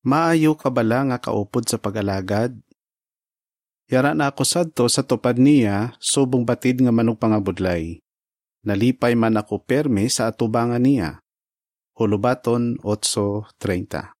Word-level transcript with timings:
Maayo 0.00 0.56
ka 0.56 0.72
bala 0.72 1.04
nga 1.12 1.18
kaupod 1.20 1.68
sa 1.68 1.76
pag-alagad? 1.76 2.56
Yara 3.84 4.16
na 4.16 4.32
ako 4.32 4.42
sadto 4.48 4.84
sa 4.88 5.04
tupad 5.04 5.36
niya, 5.36 5.92
subong 6.00 6.48
batid 6.48 6.80
nga 6.80 6.88
manong 6.88 7.20
pangabudlay. 7.20 8.00
Nalipay 8.64 9.12
man 9.12 9.36
ako 9.36 9.60
perme 9.60 10.08
sa 10.08 10.32
atubangan 10.32 10.80
niya. 10.80 11.20
Hulubaton 12.00 12.80
8.30 12.80 14.16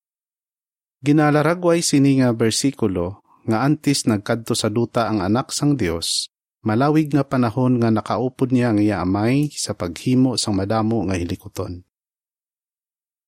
Ginalaragway 1.01 1.81
sini 1.81 2.21
nga 2.21 2.29
bersikulo 2.29 3.25
nga 3.49 3.65
antis 3.65 4.05
nagkadto 4.05 4.53
sa 4.53 4.69
duta 4.69 5.09
ang 5.09 5.25
anak 5.25 5.49
sang 5.49 5.73
Dios, 5.73 6.29
malawig 6.61 7.09
nga 7.09 7.25
panahon 7.25 7.81
nga 7.81 7.89
nakaupod 7.89 8.53
niya 8.53 8.69
ang 8.69 8.77
iya 8.77 9.01
amay 9.01 9.49
sa 9.49 9.73
paghimo 9.73 10.37
sang 10.37 10.53
madamo 10.53 11.09
nga 11.09 11.17
hilikoton. 11.17 11.81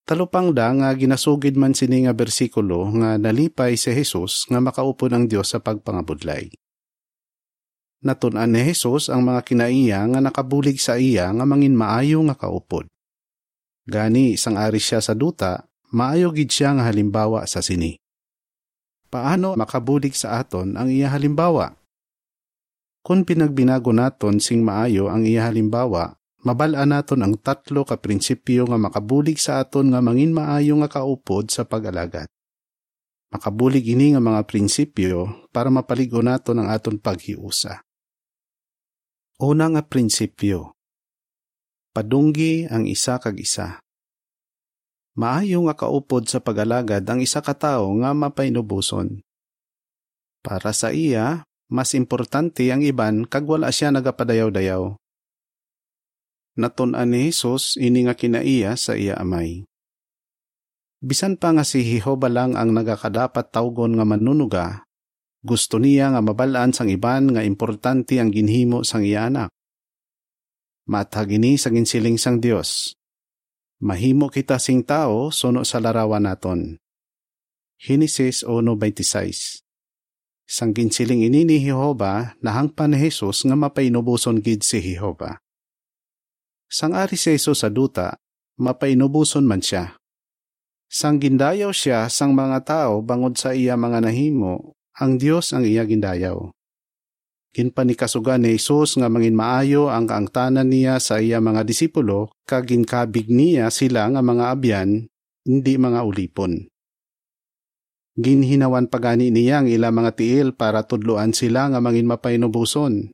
Talupang 0.03 0.51
da 0.51 0.67
nga 0.75 0.91
ginasugid 0.91 1.55
man 1.55 1.71
sini 1.71 2.03
nga 2.03 2.11
bersikulo 2.11 2.91
nga 2.99 3.15
nalipay 3.15 3.79
si 3.79 3.95
Jesus 3.95 4.43
nga 4.51 4.59
makaupo 4.59 5.07
ng 5.07 5.31
Dios 5.31 5.55
sa 5.55 5.63
pagpangabudlay. 5.63 6.51
Natunan 8.03 8.51
ni 8.51 8.67
Jesus 8.67 9.07
ang 9.07 9.23
mga 9.23 9.47
kinaiya 9.47 10.03
nga 10.11 10.19
nakabulig 10.19 10.75
sa 10.75 10.99
iya 10.99 11.31
nga 11.31 11.47
mangin 11.47 11.71
maayo 11.71 12.19
nga 12.27 12.35
kaupod. 12.35 12.83
Gani 13.87 14.35
isang 14.35 14.59
ari 14.59 14.83
siya 14.83 14.99
sa 14.99 15.15
duta, 15.15 15.71
maayo 15.95 16.35
gid 16.35 16.51
siya 16.51 16.75
nga 16.75 16.83
halimbawa 16.91 17.47
sa 17.47 17.63
sini. 17.63 17.95
Paano 19.07 19.55
makabulig 19.55 20.19
sa 20.19 20.43
aton 20.43 20.75
ang 20.75 20.91
iya 20.91 21.15
halimbawa? 21.15 21.79
Kung 23.03 23.23
pinagbinago 23.23 23.95
naton 23.95 24.43
sing 24.43 24.67
maayo 24.67 25.07
ang 25.07 25.23
iya 25.23 25.47
halimbawa, 25.47 26.19
mabalaan 26.43 26.91
naton 26.91 27.23
ang 27.23 27.39
tatlo 27.39 27.87
ka 27.87 27.97
prinsipyo 27.97 28.67
nga 28.67 28.75
makabulig 28.75 29.39
sa 29.39 29.63
aton 29.63 29.95
nga 29.95 30.03
mangin 30.03 30.35
maayo 30.35 30.75
nga 30.83 30.91
kaupod 30.91 31.47
sa 31.47 31.63
pag-alagat. 31.63 32.27
Makabulig 33.31 33.87
ini 33.89 34.13
nga 34.13 34.21
mga 34.21 34.45
prinsipyo 34.45 35.49
para 35.49 35.71
mapaligo 35.73 36.21
naton 36.21 36.61
ang 36.61 36.69
aton 36.69 37.01
paghiusa. 37.01 37.81
Una 39.41 39.65
nga 39.73 39.81
prinsipyo. 39.81 40.77
Padunggi 41.95 42.69
ang 42.69 42.85
isa 42.85 43.17
kag 43.17 43.39
isa. 43.41 43.81
Maayo 45.17 45.65
nga 45.65 45.77
kaupod 45.77 46.29
sa 46.29 46.41
pag-alagad 46.41 47.05
ang 47.09 47.21
isa 47.21 47.41
ka 47.41 47.57
tawo 47.57 47.89
nga 48.01 48.13
mapainubuson. 48.13 49.21
Para 50.43 50.73
sa 50.73 50.89
iya, 50.91 51.45
mas 51.69 51.95
importante 51.97 52.67
ang 52.69 52.81
iban 52.83 53.25
kag 53.25 53.45
wala 53.45 53.69
siya 53.73 53.93
nagapadayaw-dayaw 53.93 55.02
natun-an 56.57 57.13
ni 57.13 57.29
Jesus 57.29 57.77
ini 57.77 58.05
nga 58.05 58.15
kinaiya 58.17 58.77
sa 58.77 58.93
iya 58.93 59.17
amay. 59.17 59.65
Bisan 61.03 61.35
pa 61.35 61.51
nga 61.51 61.67
si 61.67 61.83
Jehova 61.83 62.31
lang 62.31 62.55
ang 62.55 62.71
nagakadapat 62.71 63.51
tawgon 63.51 63.99
nga 63.99 64.07
manunuga, 64.07 64.87
gusto 65.43 65.75
niya 65.75 66.15
nga 66.15 66.23
mabalaan 66.23 66.71
sang 66.71 66.87
iban 66.87 67.35
nga 67.35 67.43
importante 67.43 68.15
ang 68.15 68.31
ginhimo 68.31 68.87
sang 68.87 69.03
iya 69.03 69.27
anak. 69.27 69.51
Matagini 70.87 71.59
sa 71.59 71.67
ginsiling 71.67 72.15
sang 72.15 72.39
Dios. 72.39 72.95
Mahimo 73.83 74.31
kita 74.31 74.55
sing 74.55 74.87
tao 74.87 75.27
suno 75.35 75.67
sa 75.67 75.83
larawan 75.83 76.23
naton. 76.23 76.79
Genesis 77.75 78.47
1.26 78.47 79.59
Sang 80.47 80.71
ginsiling 80.71 81.27
ini 81.27 81.43
ni 81.43 81.59
Jehova, 81.59 82.39
nahangpan 82.39 82.95
ni 82.95 83.03
Jesus 83.03 83.43
nga 83.43 83.59
mapainubuson 83.59 84.39
gid 84.39 84.63
si 84.63 84.79
Jehova. 84.79 85.42
Sang 86.73 86.97
ari 86.97 87.21
si 87.21 87.37
Jesus 87.37 87.61
sa 87.61 87.69
duta, 87.69 88.17
mapainubuson 88.57 89.45
man 89.45 89.61
siya. 89.61 89.93
Sang 90.89 91.21
gindayaw 91.21 91.69
siya 91.69 92.09
sang 92.09 92.33
mga 92.33 92.65
tao 92.65 93.05
bangod 93.05 93.37
sa 93.37 93.53
iya 93.53 93.77
mga 93.77 94.01
nahimo, 94.01 94.73
ang 94.97 95.21
Dios 95.21 95.53
ang 95.53 95.69
iya 95.69 95.85
gindayaw. 95.85 96.49
Ginpanikasugan 97.53 98.41
ni 98.41 98.57
Jesus 98.57 98.97
nga 98.97 99.05
mangin 99.05 99.37
maayo 99.37 99.93
ang 99.93 100.09
kaangtanan 100.09 100.65
niya 100.65 100.97
sa 100.97 101.21
iya 101.21 101.37
mga 101.37 101.61
disipulo, 101.61 102.33
kag 102.49 102.65
ginkabig 102.65 103.29
niya 103.29 103.69
sila 103.69 104.09
nga 104.09 104.25
mga 104.25 104.49
abyan, 104.49 105.05
hindi 105.45 105.73
mga 105.77 106.01
ulipon. 106.01 106.73
Ginhinawan 108.17 108.89
pagani 108.89 109.29
niya 109.29 109.61
ang 109.61 109.69
ila 109.69 109.93
mga 109.93 110.17
tiil 110.17 110.57
para 110.57 110.89
tudloan 110.89 111.37
sila 111.37 111.69
nga 111.69 111.77
mangin 111.77 112.09
mapainubuson, 112.09 113.13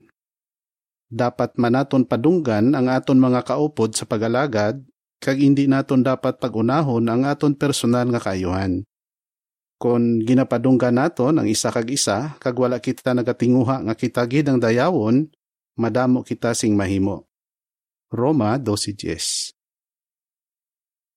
dapat 1.10 1.58
manaton 1.58 2.06
padunggan 2.06 2.78
ang 2.78 2.88
aton 2.88 3.18
mga 3.18 3.42
kaupod 3.42 3.98
sa 3.98 4.06
pagalagad, 4.06 4.78
kag 5.20 5.42
hindi 5.42 5.66
naton 5.66 6.06
dapat 6.06 6.38
pagunahon 6.38 7.04
ang 7.10 7.26
aton 7.26 7.58
personal 7.58 8.08
nga 8.14 8.22
kaayuhan. 8.22 8.86
Kon 9.82 10.22
ginapadunggan 10.22 10.96
naton 10.96 11.42
ang 11.42 11.48
isa 11.50 11.74
kag 11.74 11.90
isa, 11.90 12.38
kag 12.38 12.56
wala 12.56 12.78
kita 12.78 13.18
nagatinguha 13.18 13.90
nga 13.90 13.96
kita 13.98 14.22
gid 14.30 14.48
ang 14.48 14.62
dayawon, 14.62 15.28
madamo 15.76 16.22
kita 16.22 16.54
sing 16.54 16.78
mahimo. 16.78 17.26
Roma 18.14 18.58
12.10 18.58 19.54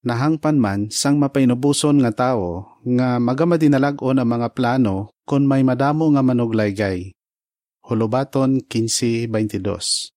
Nahangpan 0.03 0.59
man 0.59 0.91
sang 0.91 1.15
mapainubuson 1.23 2.03
nga 2.03 2.11
tao 2.11 2.67
nga 2.83 3.23
magamadinalag-on 3.23 4.19
ang 4.19 4.29
mga 4.29 4.49
plano 4.51 5.15
kon 5.23 5.47
may 5.47 5.63
madamo 5.63 6.11
nga 6.11 6.27
manuglaygay 6.27 7.15
Hulubaton 7.83 8.63
15.22 8.71 10.15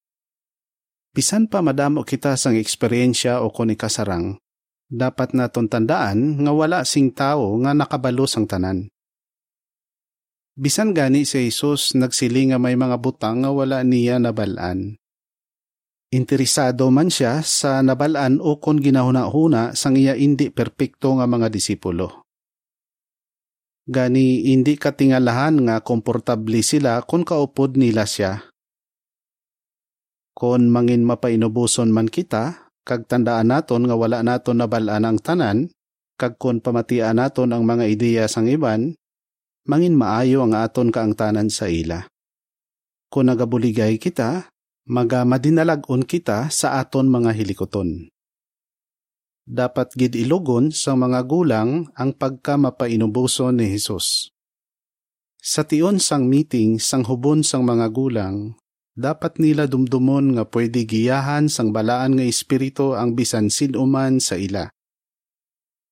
Bisan 1.17 1.49
pa 1.49 1.65
madamo 1.65 2.05
kita 2.05 2.37
sang 2.37 2.53
eksperyensya 2.61 3.41
o 3.41 3.49
kuni 3.49 3.73
kasarang, 3.73 4.37
dapat 4.85 5.33
naton 5.33 5.65
tandaan 5.65 6.45
nga 6.45 6.53
wala 6.53 6.85
sing 6.85 7.09
tao 7.09 7.57
nga 7.65 7.73
nakabalo 7.73 8.29
sang 8.29 8.45
tanan. 8.45 8.85
Bisan 10.53 10.93
gani 10.93 11.25
si 11.25 11.49
Jesus 11.49 11.97
nagsili 11.97 12.53
nga 12.53 12.61
may 12.61 12.77
mga 12.77 13.01
butang 13.01 13.41
nga 13.41 13.49
wala 13.49 13.81
niya 13.81 14.21
nabalaan. 14.21 15.01
Interesado 16.13 16.93
man 16.93 17.09
siya 17.09 17.41
sa 17.41 17.81
nabalaan 17.81 18.37
o 18.45 18.61
kon 18.61 18.77
ginahuna-huna 18.77 19.73
sang 19.73 19.97
iya 19.97 20.13
indi 20.13 20.53
perpekto 20.53 21.17
nga 21.17 21.25
mga 21.25 21.49
disipulo 21.49 22.24
gani 23.85 24.50
hindi 24.50 24.81
katingalahan 24.81 25.62
nga 25.69 25.78
komportable 25.85 26.66
sila 26.66 27.06
kung 27.06 27.22
kaupod 27.22 27.78
nila 27.78 28.09
siya. 28.09 28.50
Kon 30.35 30.68
mangin 30.68 31.07
mapainubuson 31.07 31.94
man 31.94 32.12
kita, 32.12 32.68
kag 32.84 33.07
tandaan 33.07 33.53
naton 33.53 33.88
nga 33.88 33.96
wala 33.96 34.19
naton 34.19 34.59
nabalaan 34.59 35.07
ang 35.07 35.19
tanan, 35.22 35.72
kag 36.19 36.35
kon 36.35 36.59
pamatian 36.59 37.16
naton 37.16 37.56
ang 37.56 37.63
mga 37.63 37.88
ideya 37.88 38.23
sang 38.28 38.51
iban, 38.51 38.97
mangin 39.63 39.96
maayo 39.96 40.44
ang 40.44 40.57
aton 40.57 40.91
kaangtanan 40.91 41.47
sa 41.47 41.72
ila. 41.72 42.03
Kung 43.07 43.31
nagabuligay 43.31 43.96
kita, 43.96 44.52
maga 44.91 45.23
madinalagon 45.23 46.03
kita 46.03 46.52
sa 46.52 46.84
aton 46.84 47.07
mga 47.07 47.31
hilikoton 47.31 48.12
dapat 49.45 49.94
gid 49.94 50.17
ilugon 50.17 50.73
sa 50.73 50.97
mga 50.97 51.22
gulang 51.29 51.94
ang 51.94 52.17
pagka 52.17 52.57
mapainubuson 52.57 53.61
ni 53.61 53.69
Hesus. 53.69 54.33
Sa 55.38 55.61
tion 55.61 56.01
sang 56.01 56.25
meeting 56.25 56.81
sang 56.81 57.06
hubon 57.06 57.45
sang 57.45 57.61
mga 57.69 57.94
gulang, 57.94 58.57
dapat 58.97 59.38
nila 59.38 59.69
dumdumon 59.69 60.34
nga 60.34 60.50
pwede 60.50 60.89
giyahan 60.89 61.45
sang 61.45 61.69
balaan 61.69 62.17
nga 62.17 62.25
espiritu 62.25 62.97
ang 62.97 63.13
bisan 63.13 63.53
sinuman 63.53 64.17
sa 64.17 64.41
ila. 64.41 64.66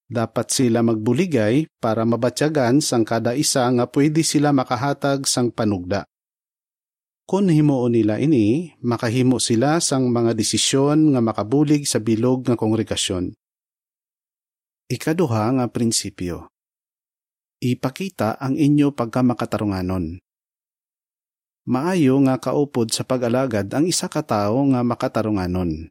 Dapat 0.10 0.48
sila 0.50 0.82
magbuligay 0.82 1.70
para 1.78 2.02
mabatyagan 2.10 2.82
sang 2.82 3.06
kada 3.06 3.38
isa 3.38 3.70
nga 3.70 3.86
pwede 3.86 4.26
sila 4.26 4.50
makahatag 4.50 5.30
sang 5.30 5.54
panugda. 5.54 6.10
Kung 7.24 7.48
himuon 7.48 7.96
nila 7.96 8.20
ini, 8.20 8.76
makahimo 8.84 9.40
sila 9.40 9.80
sang 9.80 10.12
mga 10.12 10.36
desisyon 10.36 11.16
nga 11.16 11.22
makabulig 11.24 11.88
sa 11.88 12.04
bilog 12.04 12.50
nga 12.50 12.60
kongregasyon. 12.60 13.32
Ikaduha 14.92 15.56
nga 15.56 15.66
prinsipyo. 15.72 16.52
Ipakita 17.64 18.36
ang 18.36 18.60
inyo 18.60 18.92
pagkamakatarunganon. 18.92 20.20
Maayo 21.64 22.20
nga 22.28 22.36
kaupod 22.36 22.92
sa 22.92 23.08
pag-alagad 23.08 23.72
ang 23.72 23.88
isa 23.88 24.12
ka 24.12 24.20
tawo 24.20 24.68
nga 24.76 24.84
makatarunganon. 24.84 25.88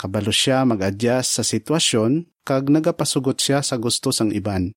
Kabalo 0.00 0.32
siya 0.32 0.64
mag-adjust 0.64 1.36
sa 1.36 1.44
sitwasyon 1.44 2.40
kag 2.40 2.72
nagapasugot 2.72 3.36
siya 3.36 3.60
sa 3.60 3.76
gusto 3.76 4.08
sang 4.08 4.32
iban. 4.32 4.72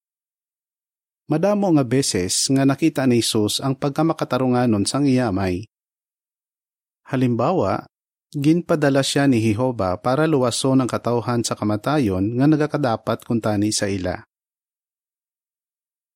Madamo 1.32 1.72
nga 1.80 1.88
beses 1.88 2.52
nga 2.52 2.68
nakita 2.68 3.08
ni 3.08 3.24
Jesus 3.24 3.64
ang 3.64 3.80
pagkamakatarunganon 3.80 4.84
sang 4.84 5.08
iyamay. 5.08 5.64
Halimbawa, 7.08 7.88
ginpadala 8.34 9.06
siya 9.06 9.30
ni 9.30 9.44
Jehova 9.44 10.00
para 10.02 10.26
luwason 10.26 10.82
ang 10.82 10.90
katauhan 10.90 11.46
sa 11.46 11.54
kamatayon 11.54 12.40
nga 12.40 12.46
nagakadapat 12.50 13.22
kuntani 13.28 13.70
sa 13.70 13.86
ila. 13.86 14.26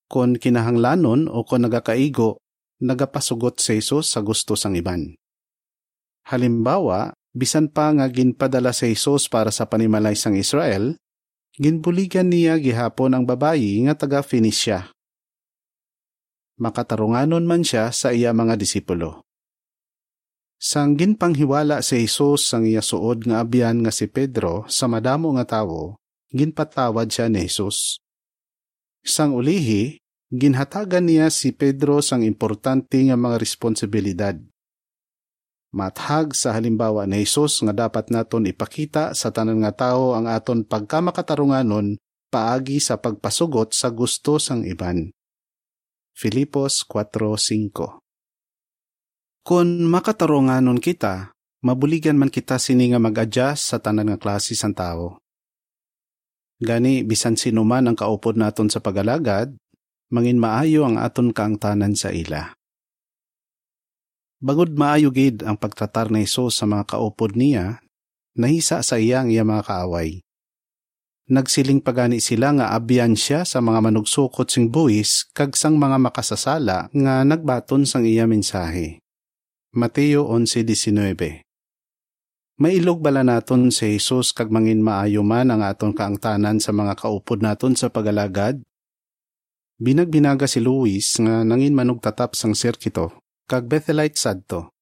Kon 0.10 0.42
kinahanglanon 0.42 1.30
o 1.30 1.46
kon 1.46 1.70
nagakaigo, 1.70 2.42
nagapasugot 2.82 3.62
sa 3.62 3.78
Jesus 3.78 4.10
sa 4.10 4.26
gusto 4.26 4.58
sang 4.58 4.74
iban. 4.74 5.14
Halimbawa, 6.26 7.14
bisan 7.38 7.70
pa 7.70 7.94
nga 7.94 8.10
ginpadala 8.10 8.74
sa 8.74 8.90
Jesus 8.90 9.30
para 9.30 9.54
sa 9.54 9.70
panimalay 9.70 10.18
sang 10.18 10.34
Israel, 10.34 10.98
ginbuligan 11.62 12.34
niya 12.34 12.58
gihapon 12.58 13.14
ang 13.14 13.30
babayi 13.30 13.78
nga 13.86 13.94
taga 13.94 14.26
Phoenicia. 14.26 14.90
Makatarunganon 16.60 17.46
man 17.46 17.64
siya 17.64 17.94
sa 17.94 18.12
iya 18.12 18.36
mga 18.36 18.60
disipulo. 18.60 19.29
Sang 20.60 21.00
ginpanghiwala 21.00 21.80
si 21.80 22.04
Jesus 22.04 22.52
sang 22.52 22.68
iya 22.68 22.84
suod 22.84 23.24
nga 23.24 23.40
abyan 23.40 23.80
nga 23.80 23.96
si 23.96 24.12
Pedro 24.12 24.68
sa 24.68 24.92
madamo 24.92 25.32
nga 25.40 25.48
tawo, 25.48 25.96
ginpatawad 26.36 27.08
siya 27.08 27.32
ni 27.32 27.48
Jesus. 27.48 28.04
Sang 29.00 29.32
ulihi, 29.32 30.04
ginhatagan 30.28 31.08
niya 31.08 31.32
si 31.32 31.56
Pedro 31.56 32.04
sang 32.04 32.28
importante 32.28 33.00
nga 33.00 33.16
mga 33.16 33.40
responsibilidad. 33.40 34.36
Mathag 35.72 36.36
sa 36.36 36.52
halimbawa 36.52 37.08
ni 37.08 37.24
Jesus 37.24 37.64
nga 37.64 37.72
dapat 37.72 38.12
naton 38.12 38.52
ipakita 38.52 39.16
sa 39.16 39.32
tanan 39.32 39.64
nga 39.64 39.72
tao 39.72 40.12
ang 40.12 40.28
aton 40.28 40.68
pagkamakatarunganon 40.68 41.96
paagi 42.28 42.84
sa 42.84 43.00
pagpasugot 43.00 43.72
sa 43.72 43.96
gusto 43.96 44.36
sang 44.44 44.68
iban. 44.68 45.08
Filipos 46.12 46.84
4.5 46.84 47.99
Kung 49.50 49.90
makatarunganon 49.90 50.78
kita, 50.78 51.34
mabuligan 51.66 52.14
man 52.14 52.30
kita 52.30 52.62
sini 52.62 52.94
nga 52.94 53.02
mag-adjust 53.02 53.74
sa 53.74 53.82
tanan 53.82 54.14
nga 54.14 54.22
klase 54.22 54.54
sang 54.54 54.78
tao. 54.78 55.18
Gani, 56.62 57.02
bisan 57.02 57.34
sino 57.34 57.66
man 57.66 57.90
ang 57.90 57.98
kaupod 57.98 58.38
naton 58.38 58.70
sa 58.70 58.78
pagalagad, 58.78 59.58
mangin 60.14 60.38
maayo 60.38 60.86
ang 60.86 61.02
aton 61.02 61.34
kaangtanan 61.34 61.98
sa 61.98 62.14
ila. 62.14 62.54
Bagod 64.38 64.78
maayo 64.78 65.10
gid 65.10 65.42
ang 65.42 65.58
pagtratar 65.58 66.14
ni 66.14 66.30
Jesus 66.30 66.62
sa 66.62 66.70
mga 66.70 66.86
kaupod 66.86 67.34
niya, 67.34 67.82
nahisa 68.38 68.86
sa 68.86 69.02
iyang 69.02 69.34
iya 69.34 69.42
mga 69.42 69.66
kaaway. 69.66 70.22
Nagsiling 71.26 71.82
pagani 71.82 72.22
sila 72.22 72.54
nga 72.54 72.78
abyan 72.78 73.18
siya 73.18 73.50
sa 73.50 73.66
mga 73.66 73.82
manugsukot 73.82 74.46
sing 74.46 74.70
buwis 74.70 75.26
kag 75.34 75.58
sang 75.58 75.82
mga 75.82 75.98
makasasala 75.98 76.94
nga 76.94 77.26
nagbaton 77.26 77.90
sang 77.90 78.06
iya 78.06 78.30
mensahe. 78.30 79.02
Mateo 79.70 80.26
11.19 80.34 81.46
Mailog 82.58 83.06
bala 83.06 83.22
naton 83.22 83.70
si 83.70 84.02
Jesus 84.02 84.34
kag 84.34 84.50
mangin 84.50 84.82
maayo 84.82 85.22
man 85.22 85.54
ang 85.54 85.62
aton 85.62 85.94
kaangtanan 85.94 86.58
sa 86.58 86.74
mga 86.74 86.98
kaupod 86.98 87.46
naton 87.46 87.78
sa 87.78 87.94
pagalagad? 87.94 88.58
Binagbinaga 89.78 90.50
si 90.50 90.58
Luis 90.58 91.14
nga 91.22 91.46
nangin 91.46 91.78
manugtatap 91.78 92.34
sang 92.34 92.58
sirkito 92.58 93.22
kag 93.46 93.70
Bethelite 93.70 94.18
sadto. 94.18 94.74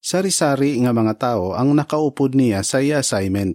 Sari-sari 0.00 0.80
nga 0.80 0.96
mga 0.96 1.14
tao 1.20 1.52
ang 1.52 1.76
nakaupod 1.76 2.32
niya 2.32 2.64
sa 2.64 2.80
assignment. 2.80 3.52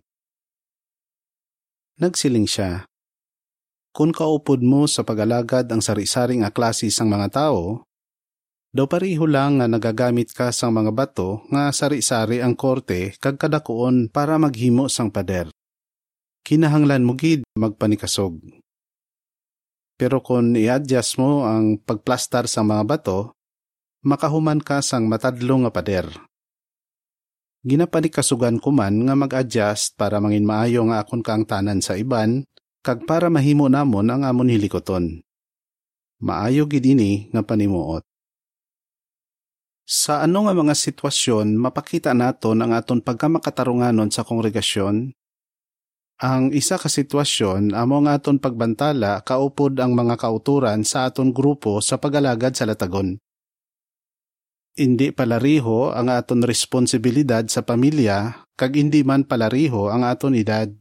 Nagsiling 1.97 2.45
siya, 2.45 2.85
Kung 3.89 4.13
kaupod 4.13 4.61
mo 4.61 4.85
sa 4.85 5.01
pagalagad 5.01 5.65
ang 5.73 5.81
sari-sari 5.81 6.37
nga 6.45 6.53
klase 6.53 6.85
sang 6.93 7.09
mga 7.09 7.33
tao, 7.33 7.81
daw 8.75 8.91
pariho 8.91 9.23
lang 9.23 9.63
nga 9.63 9.71
nagagamit 9.71 10.35
ka 10.35 10.51
sang 10.51 10.75
mga 10.75 10.91
bato 10.91 11.47
nga 11.47 11.71
sari-sari 11.71 12.43
ang 12.43 12.59
korte 12.59 13.15
kag 13.23 13.39
kadakuon 13.39 14.11
para 14.11 14.35
maghimo 14.35 14.91
sang 14.91 15.07
pader. 15.07 15.47
Kinahanglan 16.43 17.07
mo 17.07 17.15
gid 17.15 17.47
magpanikasog. 17.55 18.35
Pero 19.95 20.19
kung 20.19 20.59
i-adjust 20.59 21.15
mo 21.15 21.47
ang 21.47 21.79
pagplastar 21.79 22.51
sa 22.51 22.67
mga 22.67 22.83
bato, 22.83 23.39
makahuman 24.03 24.59
ka 24.59 24.83
sang 24.83 25.07
matadlo 25.07 25.63
nga 25.63 25.71
pader. 25.71 26.11
Ginapanikasugan 27.63 28.59
ko 28.59 28.75
man 28.75 29.07
nga 29.07 29.15
mag-adjust 29.15 29.95
para 29.95 30.19
mangin 30.19 30.43
maayo 30.43 30.83
nga 30.91 30.99
akon 31.01 31.23
kang 31.23 31.47
tanan 31.47 31.79
sa 31.79 31.95
iban, 31.95 32.43
kag 32.83 33.07
para 33.07 33.31
mahimo 33.31 33.71
namon 33.71 34.11
ang 34.11 34.27
amon 34.27 34.51
hilikoton. 34.51 35.23
Maayo 36.19 36.67
gid 36.67 36.83
ini 36.83 37.31
nga 37.31 37.41
panimuot. 37.41 38.03
Sa 39.85 40.25
ano 40.25 40.49
nga 40.49 40.53
mga 40.57 40.73
sitwasyon 40.73 41.61
mapakita 41.61 42.17
naton 42.17 42.57
ang 42.57 42.73
aton 42.73 43.05
pagkamakatarunganon 43.05 44.09
sa 44.09 44.25
kongregasyon? 44.25 45.13
Ang 46.25 46.43
isa 46.57 46.81
ka 46.81 46.89
sitwasyon 46.89 47.77
amo 47.77 48.01
nga 48.01 48.17
aton 48.17 48.41
pagbantala 48.41 49.21
kaupod 49.21 49.77
ang 49.77 49.93
mga 49.93 50.17
kauturan 50.17 50.81
sa 50.81 51.05
aton 51.05 51.29
grupo 51.29 51.85
sa 51.85 52.01
pagalagad 52.01 52.57
sa 52.57 52.65
latagon. 52.65 53.21
Hindi 54.73 55.13
palariho 55.13 55.93
ang 55.93 56.09
aton 56.09 56.41
responsibilidad 56.41 57.45
sa 57.45 57.61
pamilya 57.61 58.41
kag 58.57 58.81
hindi 58.81 59.05
man 59.05 59.21
palariho 59.21 59.93
ang 59.93 60.01
aton 60.01 60.33
edad. 60.33 60.73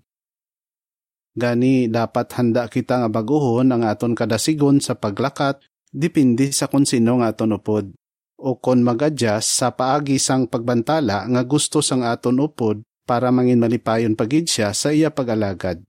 Gani 1.36 1.92
dapat 1.92 2.40
handa 2.40 2.72
kita 2.72 3.04
nga 3.04 3.08
baguhon 3.12 3.68
ang 3.68 3.84
aton 3.84 4.16
kadasigon 4.16 4.80
sa 4.80 4.96
paglakat 4.96 5.60
dipindi 5.92 6.56
sa 6.56 6.72
kung 6.72 6.88
sino 6.88 7.20
nga 7.20 7.36
aton 7.36 7.52
upod 7.52 7.92
o 8.44 8.60
kon 8.60 8.84
mag-adjust 8.84 9.56
sa 9.56 9.72
paagi 9.72 10.20
sang 10.20 10.44
pagbantala 10.44 11.24
nga 11.24 11.42
gusto 11.48 11.80
sang 11.80 12.04
aton 12.04 12.44
upod 12.44 12.84
para 13.08 13.32
mangin 13.32 13.56
malipayon 13.56 14.12
pagid 14.12 14.44
siya 14.44 14.76
sa 14.76 14.92
iya 14.92 15.08
pag-alagad. 15.08 15.80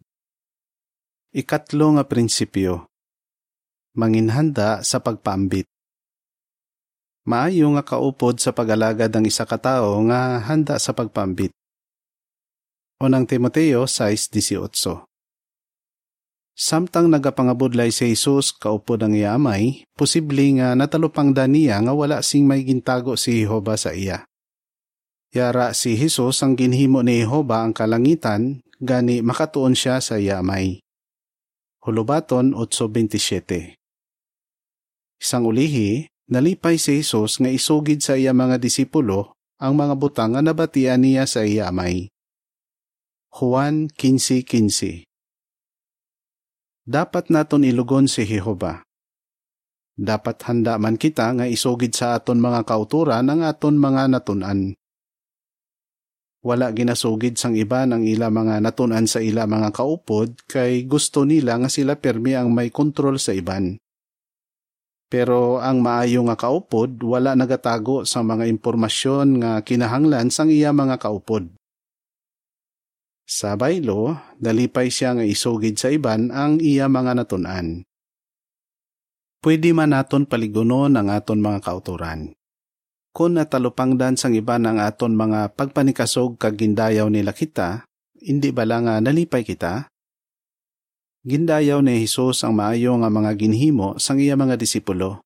Ikatlo 1.36 2.00
nga 2.00 2.08
prinsipyo. 2.08 2.88
Manginhanda 4.00 4.80
sa 4.88 5.04
pagpaambit. 5.04 5.68
Maayo 7.28 7.76
nga 7.76 7.84
kaupod 7.84 8.40
sa 8.40 8.56
pag-alagad 8.56 9.12
ang 9.12 9.28
isa 9.28 9.44
ka 9.44 9.60
tawo 9.60 10.00
nga 10.08 10.40
handa 10.40 10.80
sa 10.80 10.96
pagpaambit. 10.96 11.52
Unang 13.04 13.28
Timoteo 13.28 13.84
6.18 13.84 15.15
Samtang 16.56 17.12
nagapangabudlay 17.12 17.92
si 17.92 18.16
Jesus 18.16 18.56
kaupod 18.56 19.04
ang 19.04 19.12
iyamay, 19.12 19.84
posible 19.92 20.56
nga 20.56 20.72
natalupang 20.72 21.36
daniya 21.36 21.84
nga 21.84 21.92
wala 21.92 22.24
sing 22.24 22.48
may 22.48 22.64
gintago 22.64 23.20
si 23.20 23.44
Jehova 23.44 23.76
sa 23.76 23.92
iya. 23.92 24.24
Yara 25.36 25.76
si 25.76 26.00
Jesus 26.00 26.40
ang 26.40 26.56
ginhimo 26.56 27.04
ni 27.04 27.20
Jehova 27.20 27.60
ang 27.60 27.76
kalangitan, 27.76 28.64
gani 28.80 29.20
makatuon 29.20 29.76
siya 29.76 30.00
sa 30.00 30.16
iyamay. 30.16 30.80
Hulubaton 31.84 32.56
8.27 32.56 33.76
Isang 35.20 35.44
ulihi, 35.44 36.08
nalipay 36.32 36.80
si 36.80 37.04
Jesus 37.04 37.36
nga 37.44 37.52
isugid 37.52 38.00
sa 38.00 38.16
iya 38.16 38.32
mga 38.32 38.64
disipulo 38.64 39.36
ang 39.60 39.76
mga 39.76 40.00
butang 40.00 40.40
nga 40.40 40.42
nabatian 40.44 41.04
niya 41.04 41.28
sa 41.28 41.44
iyamay. 41.44 42.08
Juan 43.36 43.92
15.15 43.92 45.04
dapat 46.86 47.34
naton 47.34 47.66
ilugon 47.66 48.06
si 48.06 48.30
Jehova. 48.30 48.86
Dapat 49.98 50.38
handa 50.46 50.78
man 50.78 51.02
kita 51.02 51.34
nga 51.34 51.50
isugid 51.50 51.98
sa 51.98 52.14
aton 52.14 52.38
mga 52.38 52.62
kauturan 52.62 53.26
ang 53.26 53.42
aton 53.42 53.74
mga 53.74 54.14
natunan. 54.14 54.78
Wala 56.46 56.70
ginasugid 56.70 57.42
sang 57.42 57.58
iba 57.58 57.90
ng 57.90 58.06
ila 58.06 58.30
mga 58.30 58.62
natunan 58.62 59.10
sa 59.10 59.18
ila 59.18 59.50
mga 59.50 59.74
kaupod 59.74 60.38
kay 60.46 60.86
gusto 60.86 61.26
nila 61.26 61.58
nga 61.58 61.74
sila 61.74 61.98
permi 61.98 62.38
ang 62.38 62.54
may 62.54 62.70
kontrol 62.70 63.18
sa 63.18 63.34
iban. 63.34 63.82
Pero 65.10 65.58
ang 65.58 65.82
maayo 65.82 66.22
nga 66.30 66.38
kaupod 66.38 67.02
wala 67.02 67.34
nagatago 67.34 68.06
sa 68.06 68.22
mga 68.22 68.46
impormasyon 68.46 69.42
nga 69.42 69.52
kinahanglan 69.66 70.30
sang 70.30 70.54
iya 70.54 70.70
mga 70.70 71.02
kaupod. 71.02 71.50
Sa 73.26 73.58
baylo, 73.58 74.22
dalipay 74.38 74.94
siya 74.94 75.18
nga 75.18 75.26
isugid 75.26 75.82
sa 75.82 75.90
iban 75.90 76.30
ang 76.30 76.62
iya 76.62 76.86
mga 76.86 77.18
natunan. 77.18 77.82
Pwede 79.42 79.74
man 79.74 79.98
naton 79.98 80.30
paligunon 80.30 80.94
ang 80.94 81.10
aton 81.10 81.42
mga 81.42 81.66
kauturan. 81.66 82.38
Kung 83.14 83.38
natalupangdan 83.38 84.14
sang 84.18 84.38
iban 84.38 84.70
ang 84.70 84.78
aton 84.78 85.18
mga 85.18 85.58
pagpanikasog 85.58 86.38
kag 86.38 86.54
gindayaw 86.54 87.10
nila 87.10 87.34
kita, 87.34 87.86
hindi 88.22 88.54
bala 88.54 88.82
nga 88.86 88.94
nalipay 89.02 89.42
kita? 89.42 89.90
Gindayaw 91.26 91.82
ni 91.82 92.06
Jesus 92.06 92.46
ang 92.46 92.54
maayo 92.54 92.94
nga 93.02 93.10
mga 93.10 93.34
ginhimo 93.34 93.98
sang 93.98 94.22
iya 94.22 94.38
mga 94.38 94.54
disipulo. 94.62 95.26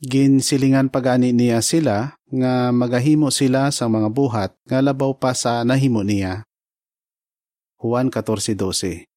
Ginsilingan 0.00 0.92
pagani 0.92 1.32
niya 1.32 1.64
sila 1.64 2.16
nga 2.28 2.68
magahimo 2.68 3.32
sila 3.32 3.72
sa 3.72 3.88
mga 3.88 4.08
buhat 4.12 4.50
nga 4.68 4.84
labaw 4.84 5.16
pa 5.16 5.32
sa 5.32 5.64
nahimo 5.64 6.04
niya. 6.04 6.44
Juan 7.80 8.12
14.12 8.12 9.08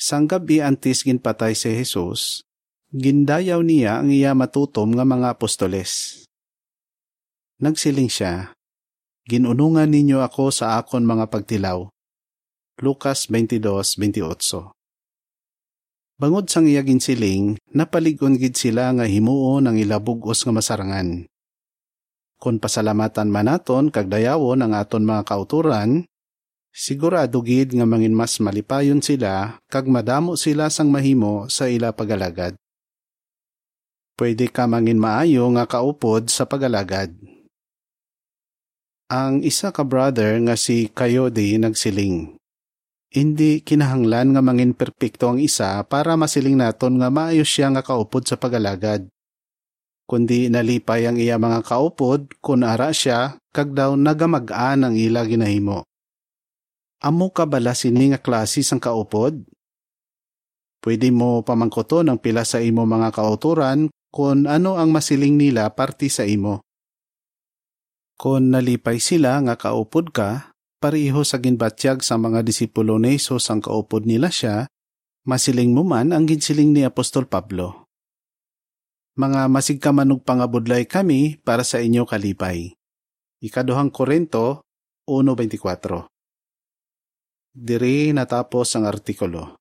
Sang 0.00 0.24
gabi 0.24 0.64
antis 0.64 1.04
ginpatay 1.04 1.52
si 1.52 1.76
Jesus, 1.76 2.40
gindayaw 2.96 3.60
niya 3.60 4.00
ang 4.00 4.08
iya 4.08 4.32
matutom 4.32 4.96
nga 4.96 5.04
mga 5.04 5.36
apostoles. 5.36 6.24
Nagsiling 7.60 8.08
siya, 8.08 8.56
Ginunungan 9.28 9.92
ninyo 9.92 10.24
ako 10.24 10.48
sa 10.48 10.80
akon 10.80 11.04
mga 11.04 11.28
pagtilaw. 11.28 11.84
Lucas 12.80 13.28
22.28 13.28 14.24
Bangod 16.16 16.48
sang 16.48 16.64
iya 16.64 16.80
ginsiling, 16.80 17.60
napaligon 17.76 18.40
gid 18.40 18.56
sila 18.56 18.88
nga 18.96 19.04
himuon 19.04 19.68
ang 19.68 19.76
ilabugos 19.76 20.48
nga 20.48 20.52
masarangan. 20.56 21.28
Kung 22.40 22.56
pasalamatan 22.56 23.28
man 23.28 23.52
naton 23.52 23.92
kag 23.92 24.08
dayawon 24.08 24.64
ang 24.64 24.72
aton 24.72 25.04
mga 25.04 25.28
kauturan, 25.28 26.08
Sigurado 26.74 27.40
gid 27.42 27.74
nga 27.74 27.88
mangin 27.88 28.14
mas 28.14 28.38
malipayon 28.38 29.00
sila 29.00 29.58
kag 29.66 29.88
madamo 29.88 30.36
sila 30.38 30.68
sang 30.68 30.92
mahimo 30.92 31.48
sa 31.50 31.66
ila 31.66 31.90
pagalagad. 31.90 32.54
Pwede 34.18 34.50
ka 34.50 34.66
mangin 34.66 34.98
maayo 34.98 35.46
nga 35.54 35.64
kaupod 35.64 36.26
sa 36.26 36.42
pagalagad. 36.42 37.14
Ang 39.08 39.40
isa 39.40 39.72
ka 39.72 39.86
brother 39.86 40.36
nga 40.44 40.58
si 40.58 40.90
Coyote 40.92 41.56
nagsiling. 41.56 42.36
Hindi 43.08 43.64
kinahanglan 43.64 44.36
nga 44.36 44.42
mangin 44.44 44.76
perpekto 44.76 45.32
ang 45.32 45.40
isa 45.40 45.80
para 45.88 46.12
masiling 46.12 46.60
naton 46.60 47.00
nga 47.00 47.08
maayo 47.08 47.40
siya 47.40 47.72
nga 47.72 47.80
kaupod 47.80 48.28
sa 48.28 48.36
pagalagad. 48.36 49.08
Kundi 50.04 50.52
nalipay 50.52 51.08
ang 51.08 51.16
iya 51.16 51.40
mga 51.40 51.64
kaupod 51.64 52.36
kun 52.44 52.64
ara 52.64 52.92
siya 52.92 53.40
kag 53.48 53.72
daw 53.72 53.96
nagamag-an 53.96 54.84
ang 54.84 54.94
ila 54.96 55.24
ginahimo. 55.24 55.88
Amo 56.98 57.30
ka 57.30 57.46
bala 57.46 57.78
sini 57.78 58.10
nga 58.10 58.18
klase 58.18 58.66
sang 58.66 58.82
kaupod? 58.82 59.38
Pwede 60.82 61.14
mo 61.14 61.46
pamangkoto 61.46 62.02
ng 62.02 62.18
pila 62.18 62.42
sa 62.42 62.58
imo 62.58 62.82
mga 62.90 63.14
kauturan 63.14 63.86
kung 64.10 64.50
ano 64.50 64.74
ang 64.74 64.90
masiling 64.90 65.38
nila 65.38 65.70
parti 65.78 66.10
sa 66.10 66.26
imo. 66.26 66.66
Kung 68.18 68.50
nalipay 68.50 68.98
sila 68.98 69.38
nga 69.46 69.54
kaupod 69.54 70.10
ka, 70.10 70.50
pareho 70.82 71.22
sa 71.22 71.38
ginbatyag 71.38 72.02
sa 72.02 72.18
mga 72.18 72.42
disipulo 72.42 72.98
ni 72.98 73.14
Jesus 73.14 73.46
ang 73.46 73.62
kaupod 73.62 74.02
nila 74.02 74.34
siya, 74.34 74.66
masiling 75.22 75.70
mo 75.70 75.86
man 75.86 76.10
ang 76.10 76.26
ginsiling 76.26 76.74
ni 76.74 76.82
Apostol 76.82 77.30
Pablo. 77.30 77.86
Mga 79.14 79.46
masigkamanong 79.50 80.22
pangabudlay 80.26 80.82
kami 80.86 81.38
para 81.46 81.62
sa 81.62 81.78
inyo 81.78 82.02
kalipay. 82.06 82.74
Ikaduhang 83.38 83.94
Korento 83.94 84.66
1.24 85.06 86.17
Diri 87.52 88.12
natapos 88.14 88.76
ang 88.76 88.86
artikulo. 88.86 89.57